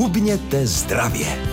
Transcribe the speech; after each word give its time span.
Hubněte 0.00 0.66
zdravě! 0.66 1.49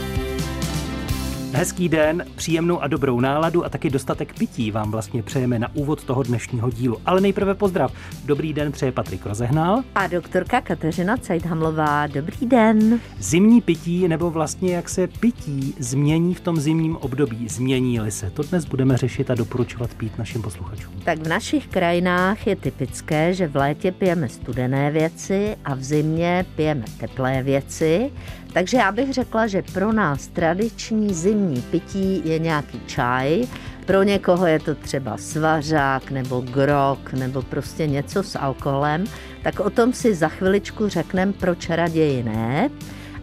Hezký 1.58 1.90
den, 1.90 2.26
příjemnou 2.36 2.82
a 2.82 2.88
dobrou 2.88 3.20
náladu 3.20 3.66
a 3.66 3.70
taky 3.70 3.90
dostatek 3.90 4.38
pití 4.38 4.72
vám 4.72 4.92
vlastně 4.92 5.24
přejeme 5.24 5.60
na 5.60 5.76
úvod 5.76 6.04
toho 6.04 6.24
dnešního 6.24 6.70
dílu. 6.70 6.98
Ale 7.06 7.22
nejprve 7.22 7.56
pozdrav. 7.56 7.94
Dobrý 8.26 8.54
den 8.54 8.72
přeje 8.72 8.92
Patrik 8.92 9.26
Rozehnal. 9.26 9.82
A 9.96 10.08
doktorka 10.08 10.62
Kateřina 10.62 11.18
Cajdhamlová. 11.18 12.08
Dobrý 12.08 12.48
den. 12.48 13.00
Zimní 13.20 13.62
pití, 13.62 14.08
nebo 14.08 14.32
vlastně 14.32 14.76
jak 14.76 14.90
se 14.90 15.08
pití 15.08 15.76
změní 15.80 16.34
v 16.34 16.40
tom 16.40 16.58
zimním 16.58 16.96
období, 16.96 17.48
změní-li 17.50 18.12
se. 18.12 18.30
To 18.30 18.44
dnes 18.44 18.66
budeme 18.66 18.98
řešit 18.98 19.32
a 19.32 19.36
doporučovat 19.36 19.94
pít 19.94 20.18
našim 20.18 20.42
posluchačům. 20.42 20.94
Tak 21.04 21.20
v 21.20 21.28
našich 21.28 21.68
krajinách 21.68 22.48
je 22.48 22.56
typické, 22.56 23.34
že 23.34 23.48
v 23.48 23.56
létě 23.56 23.92
pijeme 23.92 24.30
studené 24.30 24.92
věci 24.92 25.56
a 25.66 25.76
v 25.76 25.84
zimě 25.84 26.46
pijeme 26.56 26.86
teplé 27.00 27.44
věci. 27.44 28.12
Takže 28.58 28.78
já 28.78 28.92
bych 28.92 29.14
řekla, 29.14 29.48
že 29.48 29.62
pro 29.62 29.94
nás 29.94 30.28
tradiční 30.28 31.14
zimní 31.14 31.62
pití 31.62 32.22
je 32.26 32.40
nějaký 32.40 32.82
čaj, 32.86 33.44
pro 33.86 34.04
někoho 34.04 34.48
je 34.48 34.60
to 34.60 34.76
třeba 34.76 35.18
svařák 35.18 36.12
nebo 36.12 36.42
grok 36.42 37.14
nebo 37.14 37.42
prostě 37.42 37.88
něco 37.88 38.24
s 38.24 38.38
alkoholem, 38.40 39.04
tak 39.44 39.60
o 39.60 39.70
tom 39.70 39.94
si 39.94 40.16
za 40.16 40.28
chviličku 40.28 40.88
řekneme, 40.88 41.34
proč 41.34 41.70
raději 41.70 42.24
ne, 42.24 42.70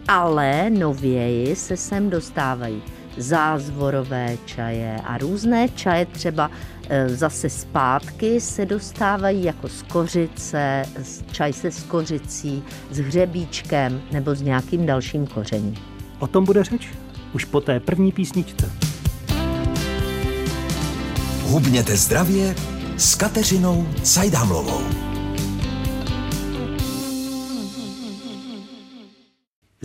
ale 0.07 0.69
nověji 0.69 1.55
se 1.55 1.77
sem 1.77 2.09
dostávají 2.09 2.83
zázvorové 3.17 4.37
čaje 4.45 4.99
a 5.05 5.17
různé 5.17 5.69
čaje 5.69 6.05
třeba 6.05 6.51
zase 7.07 7.49
zpátky 7.49 8.41
se 8.41 8.65
dostávají 8.65 9.43
jako 9.43 9.67
z 9.67 9.81
kořice, 9.81 10.83
čaj 11.31 11.53
se 11.53 11.71
s 11.71 11.83
kořicí, 11.83 12.63
s 12.91 12.97
hřebíčkem 12.97 14.01
nebo 14.11 14.35
s 14.35 14.41
nějakým 14.41 14.85
dalším 14.85 15.27
kořením. 15.27 15.75
O 16.19 16.27
tom 16.27 16.45
bude 16.45 16.63
řeč 16.63 16.89
už 17.33 17.45
po 17.45 17.61
té 17.61 17.79
první 17.79 18.11
písničce. 18.11 18.71
Hubněte 21.43 21.97
zdravě 21.97 22.55
s 22.97 23.15
Kateřinou 23.15 23.87
Cajdhamlovou. 24.03 25.04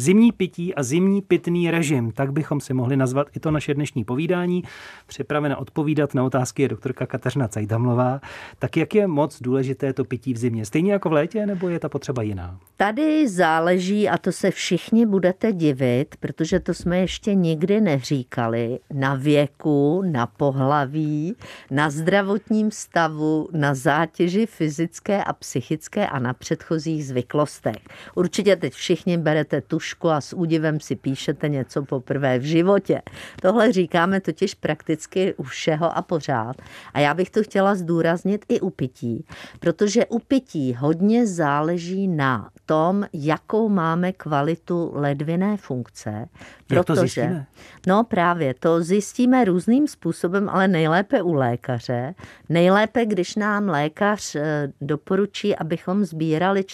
Zimní 0.01 0.33
pití 0.33 0.75
a 0.75 0.83
zimní 0.83 1.23
pitný 1.23 1.71
režim, 1.71 2.13
tak 2.13 2.33
bychom 2.33 2.61
si 2.61 2.75
mohli 2.75 2.97
nazvat 2.97 3.27
i 3.37 3.41
to 3.41 3.51
naše 3.51 3.75
dnešní 3.75 4.05
povídání. 4.05 4.63
Připravena 5.07 5.57
odpovídat 5.57 6.15
na 6.15 6.25
otázky 6.25 6.63
je 6.63 6.69
doktorka 6.69 7.07
Kateřina 7.07 7.49
Cajdamlová. 7.49 8.21
Tak 8.59 8.77
jak 8.77 8.95
je 8.95 9.07
moc 9.07 9.43
důležité 9.43 9.93
to 9.93 10.05
pití 10.05 10.35
v 10.35 10.37
zimě? 10.37 10.65
Stejně 10.65 10.93
jako 10.93 11.09
v 11.09 11.13
létě, 11.13 11.47
nebo 11.47 11.69
je 11.69 11.79
ta 11.79 11.89
potřeba 11.89 12.23
jiná? 12.23 12.59
Tady 12.77 13.29
záleží, 13.29 14.09
a 14.09 14.19
to 14.19 14.33
se 14.33 14.51
všichni 14.51 15.07
budete 15.07 15.53
divit, 15.53 16.17
protože 16.21 16.61
to 16.61 16.75
jsme 16.75 16.99
ještě 16.99 17.35
nikdy 17.35 17.81
neříkali, 17.81 18.79
na 18.93 19.15
věku, 19.15 20.03
na 20.07 20.27
pohlaví, 20.27 21.37
na 21.71 21.91
zdravotním 21.91 22.71
stavu, 22.71 23.49
na 23.53 23.75
zátěži 23.75 24.47
fyzické 24.47 25.25
a 25.25 25.33
psychické 25.33 26.07
a 26.07 26.19
na 26.19 26.35
předchozích 26.35 27.07
zvyklostech. 27.07 27.77
Určitě 28.15 28.57
teď 28.57 28.73
všichni 28.73 29.19
berete 29.19 29.61
tuš 29.61 29.90
knížku 29.91 30.09
a 30.09 30.21
s 30.21 30.37
údivem 30.37 30.81
si 30.81 30.97
píšete 30.97 31.49
něco 31.49 31.83
poprvé 31.85 32.39
v 32.39 32.43
životě. 32.43 33.03
Tohle 33.43 33.73
říkáme 33.73 34.21
totiž 34.21 34.55
prakticky 34.55 35.35
u 35.35 35.43
všeho 35.43 35.97
a 35.97 36.03
pořád. 36.03 36.57
A 36.95 37.01
já 37.01 37.15
bych 37.15 37.31
to 37.31 37.43
chtěla 37.43 37.75
zdůraznit 37.75 38.45
i 38.49 38.61
u 38.61 38.71
pití, 38.71 39.25
protože 39.61 40.07
u 40.07 40.19
pití 40.19 40.75
hodně 40.75 41.27
záleží 41.27 42.09
na 42.09 42.51
tom, 42.67 43.07
jakou 43.13 43.69
máme 43.69 44.13
kvalitu 44.13 44.93
ledviné 44.95 45.57
funkce. 45.57 46.29
Jak 46.73 46.87
to 46.87 46.97
zjistíme? 46.97 47.47
No 47.87 48.05
právě, 48.05 48.55
to 48.55 48.83
zjistíme 48.83 49.45
různým 49.45 49.89
způsobem, 49.89 50.49
ale 50.49 50.69
nejlépe 50.69 51.23
u 51.23 51.33
lékaře. 51.33 52.15
Nejlépe, 52.49 53.07
když 53.07 53.37
nám 53.37 53.69
lékař 53.69 54.35
eh, 54.35 54.73
doporučí, 54.81 55.57
abychom 55.57 56.05
sbírali 56.05 56.65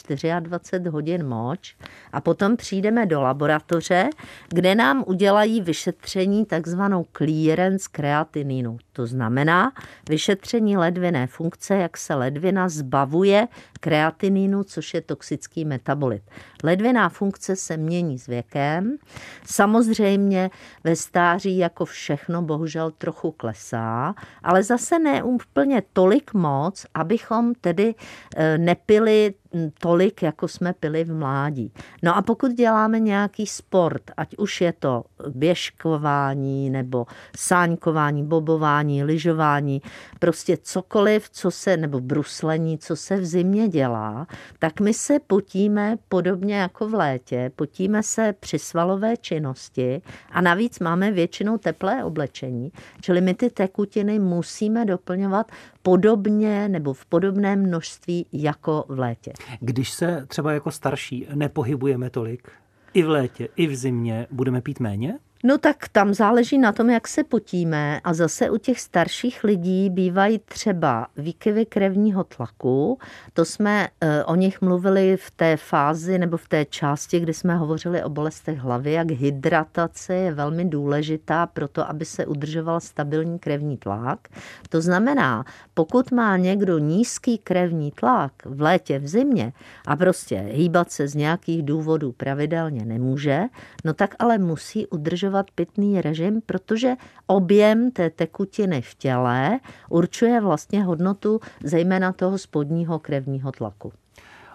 24 0.41 0.89
hodin 0.89 1.27
moč 1.27 1.77
a 2.13 2.21
potom 2.21 2.57
přijdeme 2.57 3.06
do 3.07 3.21
laboratoře, 3.21 4.11
kde 4.49 4.75
nám 4.75 5.05
udělají 5.07 5.61
vyšetření 5.61 6.47
takzvanou 6.47 7.07
clearance 7.17 7.89
kreatininu. 7.93 8.79
To 8.93 9.07
znamená 9.07 9.73
vyšetření 10.09 10.77
ledviné 10.77 11.27
funkce, 11.27 11.75
jak 11.75 11.97
se 11.97 12.15
ledvina 12.15 12.69
zbavuje 12.69 13.49
kreatininu, 13.81 14.65
což 14.65 14.95
je 14.95 15.01
toxický 15.01 15.65
metabolit. 15.65 16.23
Ledviná 16.65 17.09
funkce 17.09 17.57
se 17.57 17.77
mění 17.77 18.19
s 18.19 18.27
věkem. 18.27 18.97
Samozřejmě 19.45 20.51
ve 20.85 20.97
stáří 20.97 21.59
jako 21.59 21.85
všechno 21.85 22.43
bohužel 22.43 22.91
trochu 22.91 23.31
klesá, 23.31 24.15
ale 24.43 24.63
zase 24.63 24.99
ne 24.99 25.23
úplně 25.23 25.83
tolik 25.93 26.35
moc, 26.35 26.87
abychom 26.95 27.55
tedy 27.55 27.95
eh, 28.37 28.59
nepili 28.59 29.35
tolik, 29.79 30.23
jako 30.23 30.49
jsme 30.49 30.73
pili 30.73 31.05
v 31.05 31.15
mládí. 31.15 31.73
No 32.03 32.17
a 32.17 32.23
pokud 32.23 32.53
děláme 32.53 33.01
nějaký 33.01 33.47
sport, 33.47 34.03
ať 34.17 34.37
už 34.37 34.61
je 34.61 34.73
to 34.73 35.05
běžkování 35.29 36.71
nebo 36.71 37.07
sáňkování, 37.37 38.25
bobování, 38.25 39.05
lyžování, 39.05 39.83
prostě 40.19 40.57
cokoliv, 40.63 41.31
co 41.31 41.51
se, 41.51 41.77
nebo 41.77 42.01
bruslení, 42.01 42.79
co 42.79 42.97
se 42.97 43.17
v 43.17 43.27
zimě 43.27 43.69
dělá, 43.69 44.27
tak 44.59 44.81
my 44.81 44.95
se 44.95 45.19
potíme 45.27 45.97
podobně 46.09 46.57
jako 46.57 46.89
v 46.89 46.95
létě, 46.95 47.51
potíme 47.57 48.03
se 48.03 48.35
při 48.41 48.59
svalové 48.59 49.17
činnosti 49.17 50.03
a 50.31 50.41
navíc 50.41 50.79
máme 50.79 51.13
většinou 51.13 51.59
teplé 51.59 52.05
oblečení, 52.05 52.73
čili 53.01 53.21
my 53.21 53.35
ty 53.35 53.51
tekutiny 53.51 54.19
musíme 54.19 54.85
doplňovat 54.85 55.53
podobně 55.87 56.69
nebo 56.69 56.93
v 56.93 57.07
podobném 57.07 57.63
množství 57.63 58.27
jako 58.33 58.85
v 58.89 58.99
létě. 58.99 59.33
Když 59.61 59.91
se 59.91 60.27
třeba 60.29 60.53
jako 60.53 60.71
starší 60.71 61.27
nepohybujeme 61.35 62.11
tolik, 62.11 62.51
i 62.95 63.03
v 63.03 63.09
létě, 63.09 63.49
i 63.57 63.67
v 63.67 63.77
zimě, 63.77 64.27
budeme 64.31 64.61
pít 64.61 64.81
méně? 64.81 65.19
No 65.47 65.59
tak 65.59 65.89
tam 65.89 66.15
záleží 66.15 66.59
na 66.59 66.73
tom, 66.73 66.91
jak 66.91 67.09
se 67.09 67.25
potíme 67.25 68.01
a 68.05 68.15
zase 68.15 68.51
u 68.51 68.57
těch 68.57 68.81
starších 68.81 69.45
lidí 69.45 69.91
bývají 69.91 70.39
třeba 70.39 71.07
výkyvy 71.17 71.67
krevního 71.67 72.25
tlaku. 72.25 72.99
To 73.33 73.45
jsme 73.45 73.89
e, 74.01 74.25
o 74.25 74.35
nich 74.35 74.61
mluvili 74.61 75.17
v 75.17 75.31
té 75.31 75.57
fázi 75.57 76.19
nebo 76.19 76.37
v 76.37 76.49
té 76.49 76.65
části, 76.65 77.21
kdy 77.21 77.35
jsme 77.35 77.57
hovořili 77.57 78.03
o 78.03 78.09
bolestech 78.09 78.59
hlavy, 78.59 78.93
jak 78.93 79.11
hydratace 79.11 80.15
je 80.15 80.35
velmi 80.35 80.65
důležitá 80.65 81.47
pro 81.47 81.69
to, 81.69 81.89
aby 81.89 82.05
se 82.05 82.27
udržoval 82.27 82.81
stabilní 82.81 83.39
krevní 83.39 83.77
tlak. 83.77 84.29
To 84.69 84.81
znamená, 84.81 85.45
pokud 85.75 86.13
má 86.13 86.37
někdo 86.37 86.79
nízký 86.79 87.39
krevní 87.39 87.91
tlak 87.91 88.33
v 88.45 88.61
létě, 88.61 88.99
v 88.99 89.09
zimě 89.09 89.53
a 89.87 89.97
prostě 89.97 90.39
hýbat 90.39 90.91
se 90.91 91.09
z 91.09 91.15
nějakých 91.15 91.63
důvodů 91.63 92.13
pravidelně 92.13 92.85
nemůže, 92.85 93.43
no 93.85 93.95
tak 93.95 94.15
ale 94.19 94.39
musí 94.39 94.87
udržovat 94.87 95.36
dodržovat 95.37 95.51
pitný 95.51 96.01
režim, 96.01 96.41
protože 96.47 96.95
objem 97.27 97.91
té 97.91 98.11
tekutiny 98.11 98.83
v 98.83 98.95
těle 98.95 99.61
určuje 99.91 100.41
vlastně 100.41 100.85
hodnotu 100.85 101.41
zejména 101.65 102.13
toho 102.13 102.39
spodního 102.39 102.99
krevního 102.99 103.53
tlaku. 103.53 103.93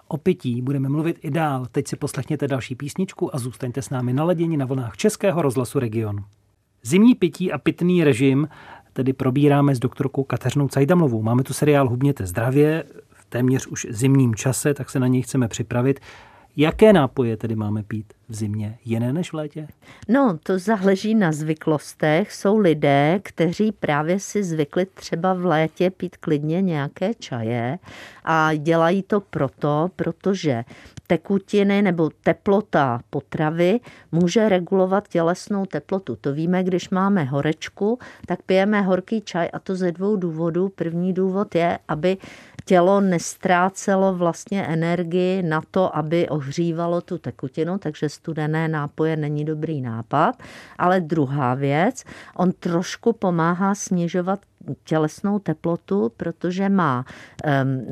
O 0.08 0.16
pití 0.16 0.62
budeme 0.62 0.88
mluvit 0.88 1.18
i 1.22 1.30
dál. 1.30 1.66
Teď 1.72 1.88
si 1.88 1.96
poslechněte 1.96 2.48
další 2.48 2.74
písničku 2.74 3.34
a 3.34 3.38
zůstaňte 3.38 3.82
s 3.82 3.90
námi 3.90 4.12
naladěni 4.12 4.56
na 4.56 4.66
vlnách 4.66 4.96
Českého 4.96 5.42
rozhlasu 5.42 5.78
Region. 5.78 6.24
Zimní 6.82 7.14
pití 7.14 7.52
a 7.52 7.58
pitný 7.58 8.04
režim 8.04 8.48
tedy 8.92 9.12
probíráme 9.12 9.74
s 9.74 9.78
doktorkou 9.78 10.24
Kateřinou 10.24 10.68
Cajdamlovou. 10.68 11.22
Máme 11.22 11.42
tu 11.42 11.52
seriál 11.52 11.88
Hubněte 11.88 12.26
zdravě 12.26 12.84
v 13.10 13.24
téměř 13.24 13.66
už 13.66 13.86
zimním 13.90 14.34
čase, 14.34 14.74
tak 14.74 14.90
se 14.90 15.00
na 15.00 15.06
něj 15.06 15.22
chceme 15.22 15.48
připravit. 15.48 16.00
Jaké 16.56 16.92
nápoje 16.92 17.36
tedy 17.36 17.56
máme 17.56 17.82
pít 17.82 18.12
v 18.32 18.34
zimě? 18.34 18.78
Jiné 18.84 19.12
než 19.12 19.32
v 19.32 19.36
létě? 19.36 19.68
No, 20.08 20.38
to 20.42 20.58
záleží 20.58 21.14
na 21.14 21.32
zvyklostech. 21.32 22.32
Jsou 22.32 22.58
lidé, 22.58 23.20
kteří 23.22 23.72
právě 23.72 24.20
si 24.20 24.44
zvykli 24.44 24.86
třeba 24.86 25.34
v 25.34 25.44
létě 25.44 25.90
pít 25.90 26.16
klidně 26.16 26.62
nějaké 26.62 27.14
čaje 27.14 27.78
a 28.24 28.54
dělají 28.54 29.02
to 29.02 29.20
proto, 29.20 29.90
protože 29.96 30.64
tekutiny 31.06 31.82
nebo 31.82 32.10
teplota 32.22 33.00
potravy 33.10 33.80
může 34.12 34.48
regulovat 34.48 35.08
tělesnou 35.08 35.66
teplotu. 35.66 36.16
To 36.20 36.32
víme, 36.32 36.64
když 36.64 36.90
máme 36.90 37.24
horečku, 37.24 37.98
tak 38.26 38.42
pijeme 38.42 38.82
horký 38.82 39.20
čaj 39.20 39.48
a 39.52 39.58
to 39.58 39.76
ze 39.76 39.92
dvou 39.92 40.16
důvodů. 40.16 40.68
První 40.68 41.12
důvod 41.12 41.54
je, 41.54 41.78
aby 41.88 42.16
tělo 42.64 43.00
nestrácelo 43.00 44.14
vlastně 44.14 44.66
energii 44.66 45.42
na 45.42 45.62
to, 45.70 45.96
aby 45.96 46.28
ohřívalo 46.28 47.00
tu 47.00 47.18
tekutinu, 47.18 47.78
takže 47.78 48.08
studené 48.22 48.68
nápoje 48.68 49.16
není 49.16 49.44
dobrý 49.44 49.80
nápad. 49.80 50.42
Ale 50.78 51.00
druhá 51.00 51.54
věc, 51.54 52.04
on 52.36 52.52
trošku 52.52 53.12
pomáhá 53.12 53.74
snižovat 53.74 54.40
tělesnou 54.84 55.38
teplotu, 55.38 56.12
protože 56.16 56.68
má 56.68 57.04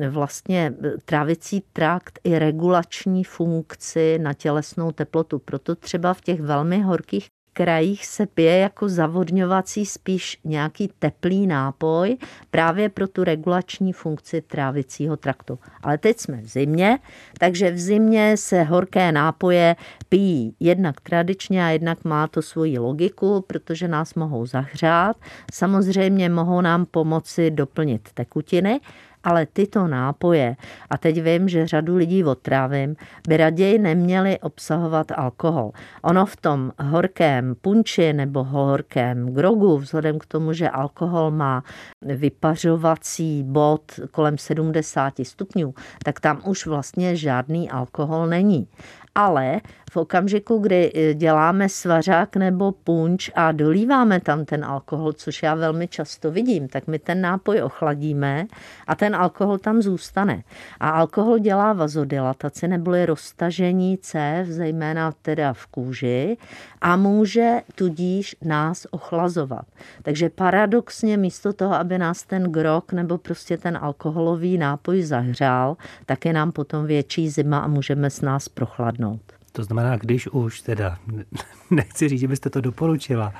vlastně 0.09 0.73
trávicí 1.05 1.63
trakt 1.73 2.19
i 2.23 2.39
regulační 2.39 3.23
funkci 3.23 4.19
na 4.19 4.33
tělesnou 4.33 4.91
teplotu. 4.91 5.39
Proto 5.39 5.75
třeba 5.75 6.13
v 6.13 6.21
těch 6.21 6.41
velmi 6.41 6.81
horkých 6.81 7.27
krajích 7.53 8.05
se 8.05 8.25
pije 8.25 8.57
jako 8.57 8.89
zavodňovací 8.89 9.85
spíš 9.85 10.39
nějaký 10.43 10.89
teplý 10.99 11.47
nápoj 11.47 12.17
právě 12.51 12.89
pro 12.89 13.07
tu 13.07 13.23
regulační 13.23 13.93
funkci 13.93 14.41
trávicího 14.41 15.17
traktu. 15.17 15.59
Ale 15.83 15.97
teď 15.97 16.19
jsme 16.19 16.37
v 16.41 16.47
zimě, 16.47 16.99
takže 17.39 17.71
v 17.71 17.79
zimě 17.79 18.37
se 18.37 18.63
horké 18.63 19.11
nápoje 19.11 19.75
pijí 20.09 20.55
jednak 20.59 21.01
tradičně 21.01 21.65
a 21.65 21.69
jednak 21.69 22.05
má 22.05 22.27
to 22.27 22.41
svoji 22.41 22.79
logiku, 22.79 23.41
protože 23.47 23.87
nás 23.87 24.13
mohou 24.13 24.45
zahřát. 24.45 25.17
Samozřejmě 25.53 26.29
mohou 26.29 26.61
nám 26.61 26.85
pomoci 26.85 27.51
doplnit 27.51 28.09
tekutiny, 28.13 28.79
ale 29.23 29.45
tyto 29.45 29.87
nápoje, 29.87 30.55
a 30.89 30.97
teď 30.97 31.21
vím, 31.21 31.49
že 31.49 31.67
řadu 31.67 31.95
lidí 31.95 32.23
otrávím, 32.23 32.95
by 33.27 33.37
raději 33.37 33.79
neměly 33.79 34.39
obsahovat 34.39 35.11
alkohol. 35.11 35.71
Ono 36.01 36.25
v 36.25 36.35
tom 36.35 36.71
horkém 36.79 37.55
punči 37.61 38.13
nebo 38.13 38.43
horkém 38.43 39.33
grogu, 39.33 39.77
vzhledem 39.77 40.19
k 40.19 40.25
tomu, 40.25 40.53
že 40.53 40.69
alkohol 40.69 41.31
má 41.31 41.63
vypařovací 42.01 43.43
bod 43.43 43.99
kolem 44.11 44.37
70 44.37 45.13
stupňů, 45.23 45.73
tak 46.03 46.19
tam 46.19 46.41
už 46.45 46.65
vlastně 46.65 47.15
žádný 47.15 47.69
alkohol 47.69 48.27
není 48.27 48.67
ale 49.15 49.61
v 49.91 49.97
okamžiku, 49.97 50.57
kdy 50.57 50.91
eh, 50.95 51.13
děláme 51.13 51.69
svařák 51.69 52.35
nebo 52.35 52.71
punč 52.71 53.31
a 53.35 53.51
dolíváme 53.51 54.19
tam 54.19 54.45
ten 54.45 54.65
alkohol, 54.65 55.13
což 55.13 55.43
já 55.43 55.55
velmi 55.55 55.87
často 55.87 56.31
vidím, 56.31 56.67
tak 56.67 56.87
my 56.87 56.99
ten 56.99 57.21
nápoj 57.21 57.61
ochladíme 57.61 58.45
a 58.87 58.95
ten 58.95 59.15
alkohol 59.15 59.57
tam 59.57 59.81
zůstane. 59.81 60.43
A 60.79 60.89
alkohol 60.89 61.39
dělá 61.39 61.73
vazodilataci 61.73 62.67
neboli 62.67 63.05
roztažení 63.05 63.97
cév, 63.97 64.47
zejména 64.47 65.11
teda 65.21 65.53
v 65.53 65.65
kůži 65.65 66.37
a 66.81 66.95
může 66.95 67.61
tudíž 67.75 68.35
nás 68.41 68.87
ochlazovat. 68.91 69.65
Takže 70.03 70.29
paradoxně 70.29 71.17
místo 71.17 71.53
toho, 71.53 71.73
aby 71.73 71.97
nás 71.97 72.23
ten 72.23 72.43
grok 72.43 72.93
nebo 72.93 73.17
prostě 73.17 73.57
ten 73.57 73.77
alkoholový 73.81 74.57
nápoj 74.57 75.01
zahřál, 75.01 75.77
tak 76.05 76.25
je 76.25 76.33
nám 76.33 76.51
potom 76.51 76.85
větší 76.85 77.29
zima 77.29 77.59
a 77.59 77.67
můžeme 77.67 78.09
s 78.09 78.21
nás 78.21 78.49
prochladnout. 78.49 79.40
To 79.51 79.63
znamená, 79.63 79.97
když 79.97 80.27
už 80.27 80.61
teda, 80.61 80.97
nechci 81.71 82.09
říct, 82.09 82.19
že 82.19 82.27
byste 82.27 82.49
to 82.49 82.61
doporučila, 82.61 83.33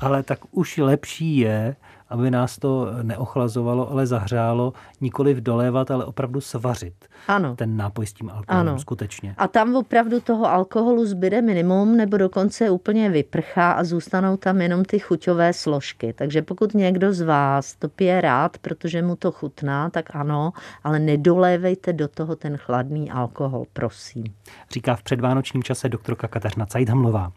ale 0.00 0.22
tak 0.22 0.38
už 0.50 0.78
lepší 0.78 1.36
je 1.36 1.76
aby 2.08 2.30
nás 2.30 2.58
to 2.58 2.88
neochlazovalo, 3.02 3.90
ale 3.90 4.06
zahřálo, 4.06 4.72
nikoli 5.00 5.40
dolévat, 5.40 5.90
ale 5.90 6.04
opravdu 6.04 6.40
svařit. 6.40 6.94
Ano. 7.28 7.56
Ten 7.56 7.76
nápoj 7.76 8.06
s 8.06 8.12
tím 8.12 8.30
alkoholem, 8.30 8.68
ano. 8.68 8.78
skutečně. 8.78 9.34
A 9.38 9.48
tam 9.48 9.76
opravdu 9.76 10.20
toho 10.20 10.46
alkoholu 10.46 11.06
zbyde 11.06 11.42
minimum, 11.42 11.96
nebo 11.96 12.16
dokonce 12.16 12.70
úplně 12.70 13.10
vyprchá 13.10 13.72
a 13.72 13.84
zůstanou 13.84 14.36
tam 14.36 14.60
jenom 14.60 14.84
ty 14.84 14.98
chuťové 14.98 15.52
složky. 15.52 16.12
Takže 16.12 16.42
pokud 16.42 16.74
někdo 16.74 17.12
z 17.12 17.20
vás 17.20 17.74
to 17.74 17.88
pije 17.88 18.20
rád, 18.20 18.58
protože 18.58 19.02
mu 19.02 19.16
to 19.16 19.32
chutná, 19.32 19.90
tak 19.90 20.16
ano, 20.16 20.52
ale 20.84 20.98
nedolévejte 20.98 21.92
do 21.92 22.08
toho 22.08 22.36
ten 22.36 22.56
chladný 22.56 23.10
alkohol, 23.10 23.64
prosím. 23.72 24.24
Říká 24.70 24.96
v 24.96 25.02
předvánočním 25.02 25.62
čase 25.62 25.88
doktorka 25.88 26.28
Kateřina 26.28 26.66
Cajdhamlová. 26.66 27.32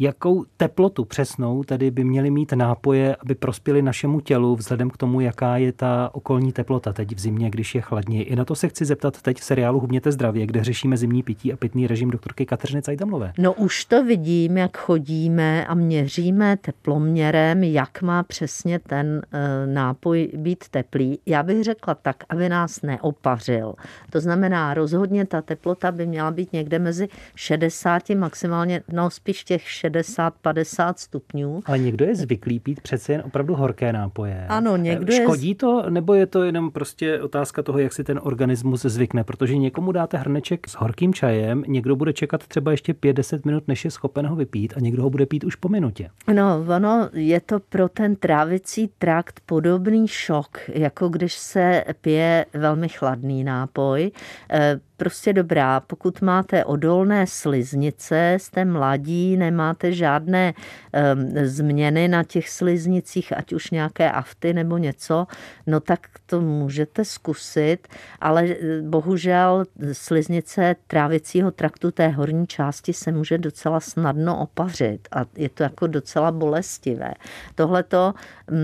Jakou 0.00 0.44
teplotu 0.56 1.04
přesnou 1.04 1.64
tedy 1.64 1.90
by 1.90 2.04
měly 2.04 2.30
mít 2.30 2.52
nápoje, 2.52 3.16
aby 3.16 3.34
prospěly 3.34 3.82
našemu 3.82 4.20
tělu, 4.20 4.56
vzhledem 4.56 4.90
k 4.90 4.96
tomu, 4.96 5.20
jaká 5.20 5.56
je 5.56 5.72
ta 5.72 6.10
okolní 6.12 6.52
teplota 6.52 6.92
teď 6.92 7.14
v 7.14 7.18
zimě, 7.18 7.50
když 7.50 7.74
je 7.74 7.80
chladněji? 7.80 8.22
I 8.22 8.36
na 8.36 8.44
to 8.44 8.54
se 8.54 8.68
chci 8.68 8.84
zeptat 8.84 9.22
teď 9.22 9.40
v 9.40 9.44
seriálu 9.44 9.80
Hubněte 9.80 10.12
zdravě, 10.12 10.46
kde 10.46 10.64
řešíme 10.64 10.96
zimní 10.96 11.22
pití 11.22 11.52
a 11.52 11.56
pitný 11.56 11.86
režim 11.86 12.10
doktorky 12.10 12.46
Kateřiny 12.46 12.82
Cajdamlové. 12.82 13.32
No 13.38 13.52
už 13.52 13.84
to 13.84 14.04
vidím, 14.04 14.56
jak 14.56 14.76
chodíme 14.76 15.66
a 15.66 15.74
měříme 15.74 16.56
teploměrem, 16.56 17.64
jak 17.64 18.02
má 18.02 18.22
přesně 18.22 18.78
ten 18.78 19.22
e, 19.32 19.66
nápoj 19.66 20.28
být 20.36 20.68
teplý. 20.68 21.18
Já 21.26 21.42
bych 21.42 21.64
řekla 21.64 21.94
tak, 21.94 22.16
aby 22.28 22.48
nás 22.48 22.82
neopařil. 22.82 23.74
To 24.10 24.20
znamená, 24.20 24.74
rozhodně 24.74 25.26
ta 25.26 25.42
teplota 25.42 25.92
by 25.92 26.06
měla 26.06 26.30
být 26.30 26.52
někde 26.52 26.78
mezi 26.78 27.08
60, 27.34 28.10
maximálně, 28.10 28.82
no 28.92 29.10
spíš 29.10 29.44
těch 29.44 29.68
60-50 29.88 30.94
stupňů. 30.96 31.60
Ale 31.66 31.78
někdo 31.78 32.04
je 32.04 32.14
zvyklý 32.14 32.60
pít 32.60 32.80
přece 32.80 33.12
jen 33.12 33.22
opravdu 33.26 33.54
horké 33.54 33.92
nápoje. 33.92 34.46
Ano, 34.48 34.76
někdo 34.76 35.12
Škodí 35.12 35.48
je... 35.48 35.54
to, 35.54 35.90
nebo 35.90 36.14
je 36.14 36.26
to 36.26 36.42
jenom 36.42 36.70
prostě 36.70 37.20
otázka 37.20 37.62
toho, 37.62 37.78
jak 37.78 37.92
si 37.92 38.04
ten 38.04 38.20
organismus 38.22 38.82
zvykne? 38.82 39.24
Protože 39.24 39.56
někomu 39.56 39.92
dáte 39.92 40.16
hrneček 40.16 40.68
s 40.68 40.72
horkým 40.72 41.14
čajem, 41.14 41.64
někdo 41.66 41.96
bude 41.96 42.12
čekat 42.12 42.46
třeba 42.46 42.70
ještě 42.70 42.92
5-10 42.92 43.40
minut, 43.44 43.68
než 43.68 43.84
je 43.84 43.90
schopen 43.90 44.26
ho 44.26 44.36
vypít 44.36 44.72
a 44.76 44.80
někdo 44.80 45.02
ho 45.02 45.10
bude 45.10 45.26
pít 45.26 45.44
už 45.44 45.54
po 45.54 45.68
minutě. 45.68 46.10
No, 46.34 46.64
ono 46.76 47.08
je 47.12 47.40
to 47.40 47.60
pro 47.60 47.88
ten 47.88 48.16
trávicí 48.16 48.90
trakt 48.98 49.40
podobný 49.46 50.08
šok, 50.08 50.58
jako 50.68 51.08
když 51.08 51.34
se 51.34 51.84
pije 52.00 52.46
velmi 52.54 52.88
chladný 52.88 53.44
nápoj 53.44 54.10
eh, 54.50 54.80
prostě 54.98 55.32
dobrá. 55.32 55.80
Pokud 55.80 56.22
máte 56.22 56.64
odolné 56.64 57.26
sliznice, 57.26 58.36
jste 58.40 58.64
mladí, 58.64 59.36
nemáte 59.36 59.92
žádné 59.92 60.54
um, 60.54 61.30
změny 61.46 62.08
na 62.08 62.24
těch 62.24 62.48
sliznicích, 62.48 63.36
ať 63.36 63.52
už 63.52 63.70
nějaké 63.70 64.10
afty 64.10 64.52
nebo 64.52 64.78
něco, 64.78 65.26
no 65.66 65.80
tak 65.80 66.00
to 66.26 66.40
můžete 66.40 67.04
zkusit, 67.04 67.88
ale 68.20 68.44
eh, 68.44 68.82
bohužel 68.82 69.64
sliznice 69.92 70.76
trávicího 70.86 71.50
traktu 71.50 71.90
té 71.90 72.08
horní 72.08 72.46
části 72.46 72.92
se 72.92 73.12
může 73.12 73.38
docela 73.38 73.80
snadno 73.80 74.38
opařit 74.38 75.08
a 75.12 75.24
je 75.36 75.48
to 75.48 75.62
jako 75.62 75.86
docela 75.86 76.32
bolestivé. 76.32 77.14
Tohle 77.54 77.82
to 77.82 78.14
um, 78.50 78.58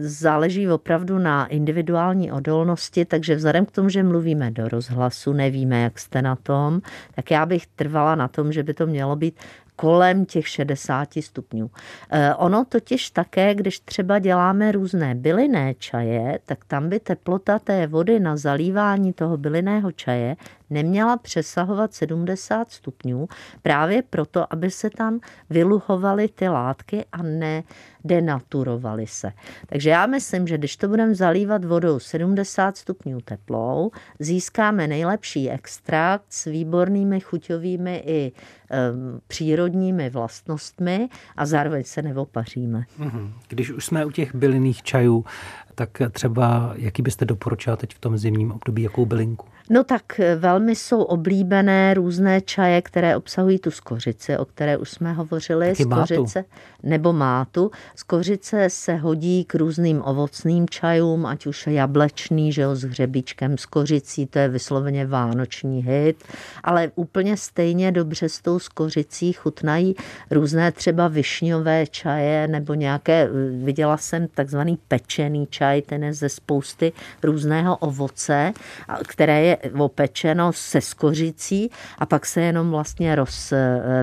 záleží 0.00 0.68
opravdu 0.68 1.18
na 1.18 1.46
individuální 1.46 2.32
odolnosti, 2.32 3.04
takže 3.04 3.34
vzhledem 3.34 3.66
k 3.66 3.70
tomu, 3.70 3.88
že 3.88 4.02
mluvíme 4.02 4.50
do 4.50 4.68
rozhlasu, 4.68 5.32
nevím, 5.32 5.59
nevíme, 5.60 5.80
jak 5.80 5.98
jste 5.98 6.22
na 6.22 6.36
tom, 6.36 6.80
tak 7.14 7.30
já 7.30 7.46
bych 7.46 7.66
trvala 7.66 8.14
na 8.14 8.28
tom, 8.28 8.52
že 8.52 8.62
by 8.62 8.74
to 8.74 8.86
mělo 8.86 9.16
být 9.16 9.40
kolem 9.80 10.24
těch 10.24 10.48
60 10.48 11.08
stupňů. 11.20 11.70
Eh, 12.10 12.34
ono 12.34 12.64
totiž 12.64 13.10
také, 13.10 13.54
když 13.54 13.80
třeba 13.80 14.18
děláme 14.18 14.72
různé 14.72 15.14
bylinné 15.14 15.74
čaje, 15.74 16.38
tak 16.46 16.64
tam 16.64 16.88
by 16.88 17.00
teplota 17.00 17.58
té 17.58 17.86
vody 17.86 18.20
na 18.20 18.36
zalívání 18.36 19.12
toho 19.12 19.36
bylinného 19.36 19.92
čaje 19.92 20.36
neměla 20.70 21.16
přesahovat 21.16 21.94
70 21.94 22.72
stupňů, 22.72 23.28
právě 23.62 24.02
proto, 24.02 24.52
aby 24.52 24.70
se 24.70 24.90
tam 24.90 25.20
vyluhovaly 25.50 26.28
ty 26.28 26.48
látky 26.48 27.04
a 27.12 27.22
ne 27.22 27.62
denaturovaly 28.04 29.06
se. 29.06 29.32
Takže 29.66 29.90
já 29.90 30.06
myslím, 30.06 30.46
že 30.46 30.58
když 30.58 30.76
to 30.76 30.88
budeme 30.88 31.14
zalívat 31.14 31.64
vodou 31.64 31.98
70 31.98 32.76
stupňů 32.76 33.20
teplou, 33.20 33.90
získáme 34.18 34.86
nejlepší 34.86 35.50
extrakt 35.50 36.24
s 36.28 36.44
výbornými 36.44 37.20
chuťovými 37.20 38.02
i 38.06 38.32
um, 38.32 39.20
přírodními 39.26 39.69
vlastnostmi 40.10 41.08
a 41.36 41.46
zároveň 41.46 41.84
se 41.84 42.02
neopaříme. 42.02 42.84
Mhm. 42.98 43.32
Když 43.48 43.70
už 43.70 43.84
jsme 43.84 44.04
u 44.04 44.10
těch 44.10 44.34
bylinných 44.34 44.82
čajů, 44.82 45.24
tak 45.80 46.02
třeba 46.12 46.72
jaký 46.76 47.02
byste 47.02 47.24
doporučila 47.24 47.76
teď 47.76 47.94
v 47.94 47.98
tom 47.98 48.18
zimním 48.18 48.52
období, 48.52 48.82
jakou 48.82 49.06
bylinku? 49.06 49.46
No 49.72 49.84
tak 49.84 50.20
eh, 50.20 50.36
velmi 50.36 50.76
jsou 50.76 51.02
oblíbené 51.02 51.94
různé 51.94 52.40
čaje, 52.40 52.82
které 52.82 53.16
obsahují 53.16 53.58
tu 53.58 53.70
skořici, 53.70 54.38
o 54.38 54.44
které 54.44 54.76
už 54.76 54.90
jsme 54.90 55.12
hovořili. 55.12 55.68
Taky 55.68 55.82
skořice 55.82 56.38
mátu. 56.38 56.48
nebo 56.82 57.12
mátu. 57.12 57.70
Skořice 57.94 58.70
se 58.70 58.96
hodí 58.96 59.44
k 59.44 59.54
různým 59.54 60.02
ovocným 60.04 60.68
čajům, 60.68 61.26
ať 61.26 61.46
už 61.46 61.66
jablečný, 61.66 62.52
že 62.52 62.62
jo, 62.62 62.76
s 62.76 62.82
hřebíčkem, 62.82 63.58
s 63.58 63.66
kořicí, 63.66 64.26
to 64.26 64.38
je 64.38 64.48
vysloveně 64.48 65.06
vánoční 65.06 65.82
hit, 65.82 66.24
ale 66.64 66.90
úplně 66.94 67.36
stejně 67.36 67.92
dobře 67.92 68.28
s 68.28 68.40
tou 68.40 68.58
skořicí 68.58 69.32
chutnají 69.32 69.94
různé 70.30 70.72
třeba 70.72 71.08
višňové 71.08 71.86
čaje 71.86 72.48
nebo 72.48 72.74
nějaké, 72.74 73.28
viděla 73.64 73.96
jsem 73.96 74.28
takzvaný 74.34 74.78
pečený 74.88 75.46
čaj, 75.50 75.69
čaj, 75.70 75.82
ten 75.82 76.04
je 76.04 76.12
ze 76.12 76.28
spousty 76.28 76.92
různého 77.22 77.76
ovoce, 77.76 78.52
které 79.06 79.42
je 79.42 79.56
opečeno 79.78 80.52
se 80.52 80.80
skořicí 80.80 81.70
a 81.98 82.06
pak 82.06 82.26
se 82.26 82.40
jenom 82.40 82.70
vlastně 82.70 83.14
roz, 83.14 83.52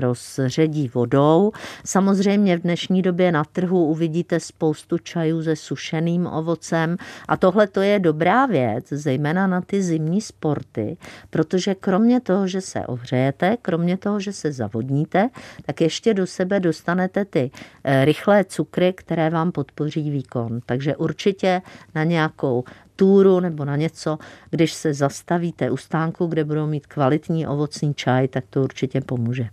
rozředí 0.00 0.90
vodou. 0.94 1.52
Samozřejmě 1.84 2.56
v 2.56 2.60
dnešní 2.60 3.02
době 3.02 3.32
na 3.32 3.44
trhu 3.44 3.84
uvidíte 3.84 4.40
spoustu 4.40 4.98
čajů 4.98 5.42
se 5.42 5.56
sušeným 5.56 6.26
ovocem 6.26 6.96
a 7.28 7.36
tohle 7.36 7.66
to 7.66 7.80
je 7.80 7.98
dobrá 7.98 8.46
věc, 8.46 8.84
zejména 8.90 9.46
na 9.46 9.60
ty 9.60 9.82
zimní 9.82 10.20
sporty, 10.20 10.96
protože 11.30 11.74
kromě 11.74 12.20
toho, 12.20 12.46
že 12.46 12.60
se 12.60 12.86
ohřejete, 12.86 13.56
kromě 13.62 13.96
toho, 13.96 14.20
že 14.20 14.32
se 14.32 14.52
zavodníte, 14.52 15.28
tak 15.66 15.80
ještě 15.80 16.14
do 16.14 16.26
sebe 16.26 16.60
dostanete 16.60 17.24
ty 17.24 17.50
eh, 17.84 18.04
rychlé 18.04 18.44
cukry, 18.44 18.92
které 18.92 19.30
vám 19.30 19.52
podpoří 19.52 20.10
výkon. 20.10 20.60
Takže 20.66 20.96
určitě 20.96 21.57
na 21.94 22.04
nějakou 22.04 22.64
túru 22.96 23.40
nebo 23.40 23.64
na 23.64 23.76
něco, 23.76 24.18
když 24.50 24.72
se 24.72 24.94
zastavíte 24.94 25.70
u 25.70 25.76
stánku, 25.76 26.26
kde 26.26 26.44
budou 26.44 26.66
mít 26.66 26.86
kvalitní 26.86 27.46
ovocný 27.46 27.94
čaj, 27.94 28.28
tak 28.28 28.44
to 28.50 28.62
určitě 28.62 29.00
pomůže. 29.00 29.48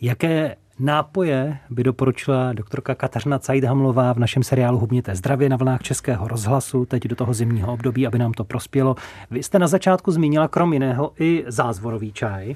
Jaké 0.00 0.56
nápoje 0.80 1.58
by 1.70 1.84
doporučila 1.84 2.52
doktorka 2.52 2.94
Kateřina 2.94 3.38
Cajdhamlová 3.38 4.12
v 4.12 4.18
našem 4.18 4.42
seriálu 4.42 4.78
Hubněte 4.78 5.14
zdravě 5.14 5.48
na 5.48 5.56
vlnách 5.56 5.82
Českého 5.82 6.28
rozhlasu, 6.28 6.86
teď 6.86 7.04
do 7.04 7.16
toho 7.16 7.34
zimního 7.34 7.72
období, 7.72 8.06
aby 8.06 8.18
nám 8.18 8.32
to 8.32 8.44
prospělo. 8.44 8.94
Vy 9.30 9.42
jste 9.42 9.58
na 9.58 9.66
začátku 9.66 10.10
zmínila 10.10 10.48
krom 10.48 10.72
jiného 10.72 11.12
i 11.18 11.44
zázvorový 11.46 12.12
čaj. 12.12 12.54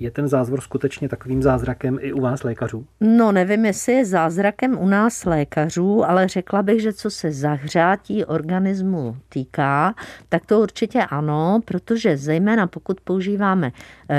Je 0.00 0.10
ten 0.10 0.28
zázvor 0.28 0.60
skutečně 0.60 1.08
takovým 1.08 1.42
zázrakem 1.42 1.98
i 2.00 2.12
u 2.12 2.20
vás 2.20 2.42
lékařů? 2.42 2.86
No, 3.00 3.32
nevím, 3.32 3.64
jestli 3.64 3.92
je 3.92 4.04
zázrakem 4.04 4.78
u 4.78 4.86
nás 4.86 5.24
lékařů, 5.24 6.04
ale 6.04 6.28
řekla 6.28 6.62
bych, 6.62 6.82
že 6.82 6.92
co 6.92 7.10
se 7.10 7.32
zahřátí 7.32 8.24
organismu 8.24 9.16
týká, 9.28 9.94
tak 10.28 10.46
to 10.46 10.60
určitě 10.60 11.02
ano, 11.02 11.60
protože 11.64 12.16
zejména 12.16 12.66
pokud 12.66 13.00
používáme 13.00 13.72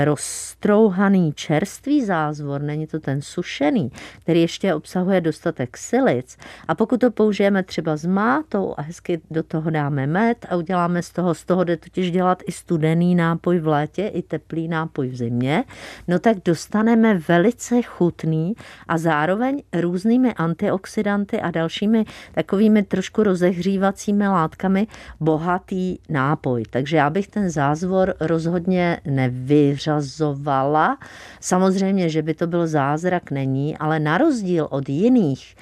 roztrouhaný 0.04 1.32
čerstvý 1.32 2.04
zázvor, 2.04 2.62
není 2.62 2.86
to 2.86 3.00
ten 3.00 3.22
sušený, 3.48 3.90
který 4.22 4.40
ještě 4.40 4.74
obsahuje 4.74 5.20
dostatek 5.20 5.76
silic, 5.76 6.36
a 6.68 6.74
pokud 6.74 7.00
to 7.00 7.10
použijeme 7.10 7.62
třeba 7.62 7.96
s 7.96 8.06
mátou 8.06 8.74
a 8.76 8.82
hezky 8.82 9.20
do 9.30 9.42
toho 9.42 9.70
dáme 9.70 10.06
med 10.06 10.46
a 10.50 10.56
uděláme 10.56 11.02
z 11.02 11.10
toho, 11.10 11.34
z 11.34 11.44
toho 11.44 11.64
jde 11.64 11.76
totiž 11.76 12.10
dělat 12.10 12.42
i 12.46 12.52
studený 12.52 13.14
nápoj 13.14 13.58
v 13.58 13.66
létě, 13.66 14.06
i 14.06 14.22
teplý 14.22 14.68
nápoj 14.68 15.08
v 15.08 15.16
zimě, 15.16 15.64
no 16.08 16.18
tak 16.18 16.36
dostaneme 16.44 17.14
velice 17.14 17.82
chutný 17.82 18.54
a 18.88 18.98
zároveň 18.98 19.62
různými 19.80 20.34
antioxidanty 20.34 21.40
a 21.40 21.50
dalšími 21.50 22.04
takovými 22.34 22.82
trošku 22.82 23.22
rozehřívacími 23.22 24.28
látkami 24.28 24.86
bohatý 25.20 25.98
nápoj. 26.08 26.62
Takže 26.70 26.96
já 26.96 27.10
bych 27.10 27.28
ten 27.28 27.50
zázvor 27.50 28.14
rozhodně 28.20 29.00
nevyřazovala. 29.06 30.98
Samozřejmě, 31.40 32.08
že 32.08 32.22
by 32.22 32.34
to 32.34 32.46
byl 32.46 32.66
zázrak, 32.66 33.30
není, 33.38 33.76
ale 33.78 34.00
na 34.02 34.18
rozdíl 34.18 34.66
od 34.70 34.88
jiných 34.88 35.54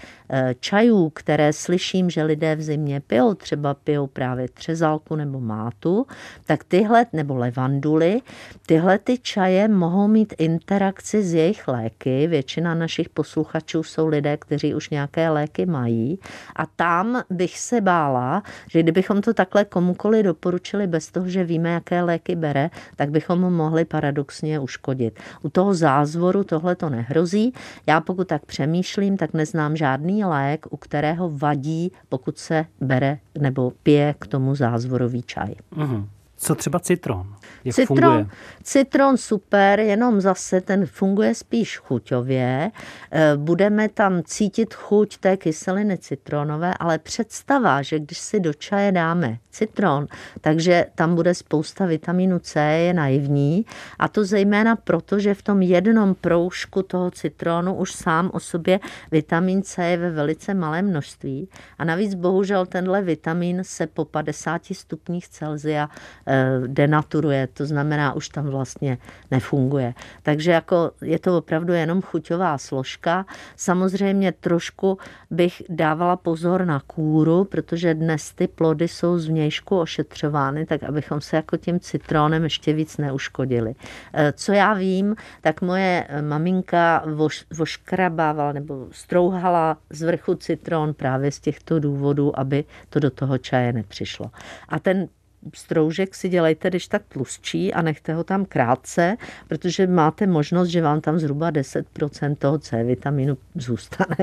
čajů, 0.61 1.11
které 1.11 1.53
slyším, 1.53 2.11
že 2.11 2.23
lidé 2.23 2.57
v 2.57 2.63
zimě 2.63 3.01
pijou, 3.01 3.35
třeba 3.35 3.75
pijou 3.75 4.07
právě 4.07 4.49
třezalku 4.49 5.17
nebo 5.17 5.41
mátu, 5.41 6.07
tak 6.47 6.65
tyhle, 6.65 7.07
nebo 7.13 7.37
levanduly, 7.37 8.21
tyhle 8.67 8.99
ty 8.99 9.19
čaje 9.19 9.69
mohou 9.69 10.09
mít 10.09 10.35
interakci 10.39 11.23
s 11.23 11.35
jejich 11.35 11.69
léky. 11.69 12.27
Většina 12.27 12.75
našich 12.75 13.09
posluchačů 13.09 13.83
jsou 13.83 14.07
lidé, 14.07 14.37
kteří 14.37 14.75
už 14.75 14.91
nějaké 14.91 15.31
léky 15.31 15.67
mají. 15.67 16.19
A 16.57 16.67
tam 16.67 17.23
bych 17.31 17.59
se 17.59 17.81
bála, 17.81 18.43
že 18.71 18.83
kdybychom 18.83 19.21
to 19.21 19.35
takhle 19.35 19.65
komukoli 19.65 20.23
doporučili 20.23 20.87
bez 20.87 21.11
toho, 21.11 21.29
že 21.29 21.45
víme, 21.45 21.71
jaké 21.71 22.03
léky 22.03 22.37
bere, 22.37 22.71
tak 22.97 23.11
bychom 23.11 23.41
mu 23.41 23.51
mohli 23.51 23.85
paradoxně 23.85 24.61
uškodit. 24.61 25.21
U 25.43 25.49
toho 25.49 25.75
zázvoru 25.75 26.45
tohle 26.45 26.77
to 26.77 26.91
nehrozí. 26.91 27.53
Já 27.87 28.01
pokud 28.01 28.29
tak 28.29 28.47
přemýšlím, 28.47 29.17
tak 29.17 29.33
neznám 29.33 29.77
žádný 29.77 30.16
lék, 30.25 30.67
u 30.71 30.77
kterého 30.77 31.31
vadí, 31.31 31.93
pokud 32.09 32.39
se 32.39 32.67
bere 32.81 33.19
nebo 33.39 33.73
pije 33.83 34.15
k 34.19 34.27
tomu 34.27 34.55
zázvorový 34.55 35.23
čaj. 35.23 35.55
Mm-hmm. 35.77 36.07
Co 36.37 36.55
třeba 36.55 36.79
citron? 36.79 37.35
Jak 37.65 37.75
citron, 37.75 37.97
funguje? 37.99 38.27
citron 38.63 39.17
super, 39.17 39.81
jenom 39.81 40.21
zase 40.21 40.61
ten 40.61 40.87
funguje 40.87 41.35
spíš 41.35 41.79
chuťově. 41.79 42.71
E, 43.11 43.37
budeme 43.37 43.89
tam 43.89 44.23
cítit 44.23 44.75
chuť 44.75 45.19
té 45.19 45.37
kyseliny 45.37 45.99
citronové, 45.99 46.75
ale 46.81 46.99
představa, 46.99 47.83
že 47.83 47.99
když 47.99 48.19
si 48.19 48.41
do 48.41 48.55
čaje 48.55 48.93
dáme 48.93 49.39
citron, 49.51 50.07
takže 50.41 50.87
tam 50.95 51.15
bude 51.15 51.35
spousta 51.35 51.87
vitamínu 51.87 52.39
C, 52.39 52.61
je 52.61 52.95
naivní. 52.95 53.67
A 53.99 54.09
to 54.09 54.25
zejména 54.25 54.77
proto, 54.77 55.19
že 55.19 55.35
v 55.35 55.43
tom 55.43 55.63
jednom 55.63 56.15
proužku 56.15 56.83
toho 56.83 57.11
citronu 57.11 57.75
už 57.75 57.93
sám 57.93 58.31
o 58.33 58.41
sobě 58.41 58.81
vitamin 59.11 59.63
C 59.63 59.85
je 59.85 59.97
ve 59.97 60.11
velice 60.11 60.55
malém 60.55 60.87
množství. 60.87 61.49
A 61.79 61.85
navíc 61.85 62.15
bohužel 62.15 62.67
tenhle 62.67 63.03
vitamin 63.03 63.61
se 63.65 63.87
po 63.87 64.05
50 64.05 64.63
stupních 64.73 65.29
Celzia 65.29 65.89
Eh, 66.26 66.26
denaturuje, 66.67 67.47
to 67.47 67.67
znamená, 67.67 68.13
už 68.13 68.29
tam 68.29 68.47
vlastně 68.47 68.99
nefunguje. 69.31 69.95
Takže 70.23 70.51
jako 70.51 70.91
je 71.03 71.19
to 71.19 71.39
opravdu 71.39 71.73
jenom 71.73 72.03
chuťová 72.03 72.59
složka. 72.59 73.27
Samozřejmě 73.57 74.33
trošku 74.33 74.99
bych 75.31 75.63
dávala 75.69 76.17
pozor 76.17 76.65
na 76.65 76.81
kůru, 76.87 77.45
protože 77.45 77.95
dnes 77.95 78.33
ty 78.33 78.49
plody 78.49 78.89
jsou 78.89 79.19
zvnějšku 79.19 79.81
ošetřovány, 79.81 80.67
tak 80.67 80.83
abychom 80.83 81.21
se 81.21 81.37
jako 81.37 81.57
tím 81.57 81.81
citronem 81.81 82.45
ještě 82.45 82.73
víc 82.73 82.97
neuškodili. 82.99 83.75
Eh, 84.15 84.33
co 84.33 84.53
já 84.53 84.75
vím, 84.75 85.17
tak 85.41 85.63
moje 85.63 86.09
maminka 86.21 87.03
voš, 87.07 87.45
voškrabávala 87.57 88.53
nebo 88.53 88.87
strouhala 88.91 89.77
z 89.91 90.03
vrchu 90.03 90.35
citron 90.35 90.95
právě 90.95 91.33
z 91.33 91.41
těchto 91.41 91.79
důvodů, 91.79 92.39
aby 92.39 92.65
to 92.91 93.01
do 93.01 93.11
toho 93.11 93.39
čaje 93.39 93.73
nepřišlo. 93.73 94.31
A 94.69 94.79
ten 94.79 95.09
stroužek 95.55 96.15
si 96.15 96.29
dělejte, 96.29 96.69
když 96.69 96.89
tak 96.89 97.03
tlustší 97.09 97.75
a 97.75 97.83
nechte 97.83 98.15
ho 98.15 98.25
tam 98.25 98.45
krátce, 98.45 99.17
protože 99.49 99.87
máte 99.87 100.27
možnost, 100.27 100.69
že 100.69 100.83
vám 100.83 101.01
tam 101.01 101.19
zhruba 101.19 101.51
10% 101.51 102.37
toho 102.37 102.59
C 102.59 102.85
vitaminu 102.85 103.39
zůstane. 103.55 104.17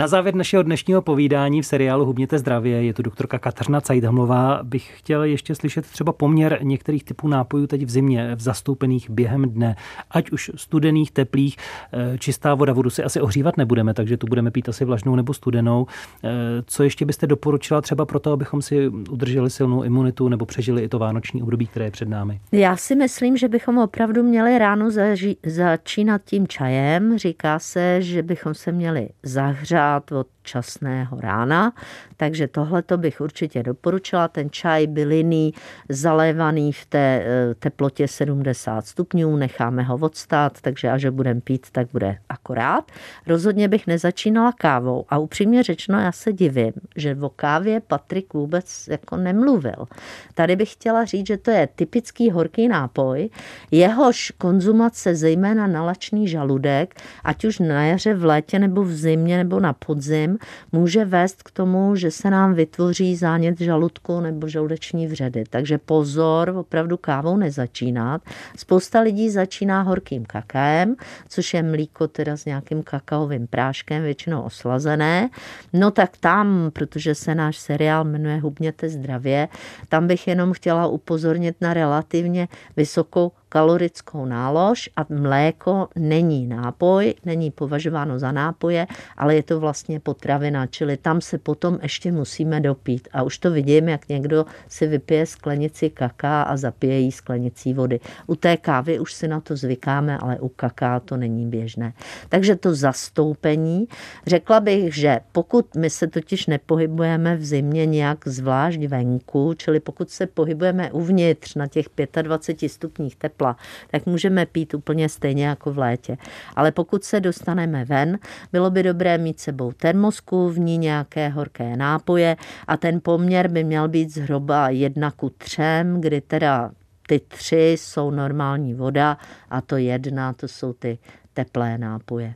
Na 0.00 0.06
závěr 0.06 0.34
našeho 0.34 0.62
dnešního 0.62 1.02
povídání 1.02 1.62
v 1.62 1.66
seriálu 1.66 2.04
Hubněte 2.04 2.38
zdravě, 2.38 2.82
je 2.82 2.94
tu 2.94 3.02
doktorka 3.02 3.38
Kateřina 3.38 3.80
Cajdhamlová, 3.80 4.60
bych 4.62 4.92
chtěl 4.98 5.24
ještě 5.24 5.54
slyšet 5.54 5.86
třeba 5.86 6.12
poměr 6.12 6.58
některých 6.62 7.04
typů 7.04 7.28
nápojů 7.28 7.66
teď 7.66 7.82
v 7.82 7.90
zimě, 7.90 8.36
v 8.36 8.40
zastoupených 8.40 9.10
během 9.10 9.50
dne, 9.50 9.76
ať 10.10 10.30
už 10.30 10.50
studených, 10.54 11.10
teplých, 11.10 11.56
eh, 11.92 12.18
čistá 12.18 12.54
voda, 12.54 12.72
vodu 12.72 12.90
si 12.90 13.04
asi 13.04 13.20
ohřívat 13.20 13.56
nebudeme, 13.56 13.94
takže 13.94 14.16
tu 14.16 14.26
budeme 14.26 14.50
pít 14.50 14.68
asi 14.68 14.84
vlažnou 14.84 15.16
nebo 15.16 15.34
studenou. 15.34 15.86
Eh, 16.24 16.28
co 16.66 16.82
ještě 16.82 17.04
byste 17.04 17.26
doporučila 17.26 17.80
třeba 17.80 18.06
pro 18.06 18.20
to, 18.20 18.32
abychom 18.32 18.62
si 18.62 18.88
udrželi 18.88 19.50
silnou 19.50 19.82
imunitu 19.82 20.28
nebo 20.28 20.46
přežili 20.46 20.82
i 20.82 20.88
to 20.88 20.98
vánoční 20.98 21.42
období, 21.42 21.66
které 21.66 21.84
je 21.84 21.90
před 21.90 22.08
námi? 22.08 22.40
Já 22.52 22.76
si 22.76 22.96
myslím, 22.96 23.36
že 23.36 23.48
bychom 23.48 23.78
opravdu 23.78 24.22
měli 24.22 24.58
ráno 24.58 24.88
zaži- 24.88 25.36
začínat 25.46 26.22
tím 26.24 26.46
čajem. 26.46 27.18
Říká 27.18 27.58
se, 27.58 28.02
že 28.02 28.22
bychom 28.22 28.54
se 28.54 28.72
měli 28.72 29.08
zahřát 29.22 29.89
pořád 29.90 30.12
od 30.12 30.39
časného 30.42 31.20
rána, 31.20 31.72
takže 32.16 32.48
tohle 32.48 32.82
to 32.82 32.98
bych 32.98 33.20
určitě 33.20 33.62
doporučila. 33.62 34.28
Ten 34.28 34.50
čaj 34.50 34.86
bylinný, 34.86 35.54
zalévaný 35.88 36.72
v 36.72 36.86
té 36.86 37.22
eh, 37.24 37.54
teplotě 37.54 38.08
70 38.08 38.86
stupňů, 38.86 39.36
necháme 39.36 39.82
ho 39.82 39.96
odstát, 39.96 40.60
takže 40.60 40.90
až 40.90 41.04
ho 41.04 41.12
budeme 41.12 41.40
pít, 41.40 41.66
tak 41.72 41.88
bude 41.92 42.18
akorát. 42.28 42.90
Rozhodně 43.26 43.68
bych 43.68 43.86
nezačínala 43.86 44.52
kávou 44.52 45.04
a 45.08 45.18
upřímně 45.18 45.62
řečeno, 45.62 46.00
já 46.00 46.12
se 46.12 46.32
divím, 46.32 46.72
že 46.96 47.16
o 47.20 47.28
kávě 47.28 47.80
Patrik 47.80 48.34
vůbec 48.34 48.88
jako 48.88 49.16
nemluvil. 49.16 49.86
Tady 50.34 50.56
bych 50.56 50.72
chtěla 50.72 51.04
říct, 51.04 51.26
že 51.26 51.36
to 51.36 51.50
je 51.50 51.68
typický 51.74 52.30
horký 52.30 52.68
nápoj, 52.68 53.30
jehož 53.70 54.32
konzumace 54.38 55.14
zejména 55.14 55.66
nalačný 55.66 56.28
žaludek, 56.28 56.94
ať 57.24 57.44
už 57.44 57.58
na 57.58 57.84
jaře, 57.84 58.14
v 58.14 58.24
létě 58.24 58.58
nebo 58.58 58.84
v 58.84 58.92
zimě 58.92 59.36
nebo 59.36 59.60
na 59.60 59.72
podzim, 59.72 60.38
může 60.72 61.04
vést 61.04 61.42
k 61.42 61.50
tomu, 61.50 61.96
že 61.96 62.10
se 62.10 62.30
nám 62.30 62.54
vytvoří 62.54 63.16
zánět 63.16 63.60
žaludku 63.60 64.20
nebo 64.20 64.48
žaludeční 64.48 65.06
vředy. 65.06 65.44
Takže 65.50 65.78
pozor, 65.78 66.54
opravdu 66.56 66.96
kávou 66.96 67.36
nezačínat. 67.36 68.22
Spousta 68.56 69.00
lidí 69.00 69.30
začíná 69.30 69.82
horkým 69.82 70.24
kakaem, 70.24 70.96
což 71.28 71.54
je 71.54 71.62
mlíko 71.62 72.08
teda 72.08 72.36
s 72.36 72.44
nějakým 72.44 72.82
kakaovým 72.82 73.46
práškem, 73.46 74.02
většinou 74.02 74.42
oslazené. 74.42 75.30
No 75.72 75.90
tak 75.90 76.16
tam, 76.16 76.70
protože 76.72 77.14
se 77.14 77.34
náš 77.34 77.58
seriál 77.58 78.04
jmenuje 78.04 78.40
Hubněte 78.40 78.88
zdravě, 78.88 79.48
tam 79.88 80.06
bych 80.06 80.28
jenom 80.28 80.52
chtěla 80.52 80.86
upozornit 80.86 81.56
na 81.60 81.74
relativně 81.74 82.48
vysokou 82.76 83.32
kalorickou 83.50 84.24
nálož 84.24 84.90
a 84.96 85.06
mléko 85.08 85.88
není 85.96 86.46
nápoj, 86.46 87.14
není 87.24 87.50
považováno 87.50 88.18
za 88.18 88.32
nápoje, 88.32 88.86
ale 89.16 89.34
je 89.34 89.42
to 89.42 89.60
vlastně 89.60 90.00
potravina, 90.00 90.66
čili 90.66 90.96
tam 90.96 91.20
se 91.20 91.38
potom 91.38 91.78
ještě 91.82 92.12
musíme 92.12 92.60
dopít. 92.60 93.08
A 93.12 93.22
už 93.22 93.38
to 93.38 93.50
vidím, 93.50 93.88
jak 93.88 94.08
někdo 94.08 94.46
si 94.68 94.86
vypije 94.86 95.26
sklenici 95.26 95.90
kaká 95.90 96.42
a 96.42 96.56
zapije 96.56 96.98
jí 96.98 97.12
sklenicí 97.12 97.74
vody. 97.74 98.00
U 98.26 98.36
té 98.36 98.56
kávy 98.56 98.98
už 98.98 99.12
si 99.12 99.28
na 99.28 99.40
to 99.40 99.56
zvykáme, 99.56 100.18
ale 100.18 100.38
u 100.40 100.48
kaká 100.48 101.00
to 101.00 101.16
není 101.16 101.46
běžné. 101.46 101.92
Takže 102.28 102.56
to 102.56 102.74
zastoupení, 102.74 103.88
řekla 104.26 104.60
bych, 104.60 104.94
že 104.94 105.20
pokud 105.32 105.74
my 105.74 105.90
se 105.90 106.06
totiž 106.06 106.46
nepohybujeme 106.46 107.36
v 107.36 107.44
zimě 107.44 107.86
nějak 107.86 108.18
zvlášť 108.28 108.80
venku, 108.80 109.54
čili 109.56 109.80
pokud 109.80 110.10
se 110.10 110.26
pohybujeme 110.26 110.92
uvnitř 110.92 111.54
na 111.54 111.66
těch 111.66 111.86
25 112.22 112.68
stupních 112.68 113.16
tepla, 113.40 113.56
tak 113.90 114.06
můžeme 114.06 114.46
pít 114.46 114.74
úplně 114.74 115.08
stejně 115.08 115.46
jako 115.46 115.72
v 115.72 115.78
létě. 115.78 116.16
Ale 116.56 116.72
pokud 116.72 117.04
se 117.04 117.20
dostaneme 117.20 117.84
ven, 117.84 118.18
bylo 118.52 118.70
by 118.70 118.82
dobré 118.82 119.18
mít 119.18 119.40
sebou 119.40 119.72
termosku, 119.72 120.48
v 120.48 120.58
ní 120.58 120.78
nějaké 120.78 121.28
horké 121.28 121.76
nápoje 121.76 122.36
a 122.66 122.76
ten 122.76 123.00
poměr 123.02 123.48
by 123.48 123.64
měl 123.64 123.88
být 123.88 124.10
zhruba 124.10 124.68
jedna 124.68 125.10
ku 125.10 125.30
třem, 125.30 126.00
kdy 126.00 126.20
teda 126.20 126.70
ty 127.06 127.20
tři 127.28 127.76
jsou 127.78 128.10
normální 128.10 128.74
voda 128.74 129.16
a 129.50 129.60
to 129.60 129.76
jedna, 129.76 130.32
to 130.32 130.48
jsou 130.48 130.72
ty 130.72 130.98
teplé 131.34 131.78
nápoje. 131.78 132.34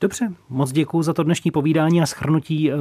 Dobře, 0.00 0.28
moc 0.48 0.72
děkuji 0.72 1.02
za 1.02 1.12
to 1.12 1.22
dnešní 1.22 1.50
povídání 1.50 2.02
a 2.02 2.06
schrnutí 2.06 2.72
eh, 2.72 2.76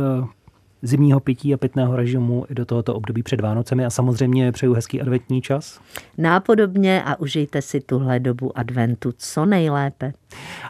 zimního 0.84 1.20
pití 1.20 1.54
a 1.54 1.58
pitného 1.58 1.96
režimu 1.96 2.46
i 2.50 2.56
do 2.56 2.66
tohoto 2.66 2.96
období 2.96 3.24
před 3.24 3.42
Vánocemi 3.42 3.86
a 3.86 3.90
samozřejmě 3.90 4.52
přeju 4.52 4.74
hezký 4.74 5.02
adventní 5.02 5.42
čas. 5.42 5.80
Nápodobně 6.18 7.04
a 7.04 7.20
užijte 7.20 7.62
si 7.62 7.82
tuhle 7.82 8.20
dobu 8.20 8.58
adventu 8.58 9.14
co 9.18 9.46
nejlépe. 9.46 10.14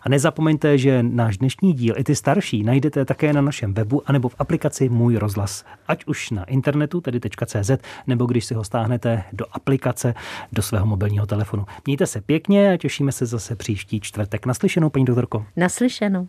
A 0.03 0.09
nezapomeňte, 0.09 0.77
že 0.77 1.03
náš 1.03 1.37
dnešní 1.37 1.73
díl 1.73 1.95
i 1.97 2.03
ty 2.03 2.15
starší 2.15 2.63
najdete 2.63 3.05
také 3.05 3.33
na 3.33 3.41
našem 3.41 3.73
webu 3.73 4.01
anebo 4.05 4.29
v 4.29 4.35
aplikaci 4.39 4.89
Můj 4.89 5.15
rozhlas. 5.15 5.65
Ať 5.87 6.05
už 6.05 6.31
na 6.31 6.43
internetu, 6.43 7.01
tedy 7.01 7.19
.cz, 7.45 7.71
nebo 8.07 8.25
když 8.25 8.45
si 8.45 8.53
ho 8.53 8.63
stáhnete 8.63 9.23
do 9.33 9.45
aplikace 9.51 10.13
do 10.51 10.61
svého 10.61 10.85
mobilního 10.85 11.25
telefonu. 11.25 11.65
Mějte 11.85 12.07
se 12.07 12.21
pěkně 12.21 12.73
a 12.73 12.77
těšíme 12.77 13.11
se 13.11 13.25
zase 13.25 13.55
příští 13.55 13.99
čtvrtek. 13.99 14.45
Naslyšenou, 14.45 14.89
paní 14.89 15.05
doktorko. 15.05 15.45
Naslyšenou. 15.55 16.27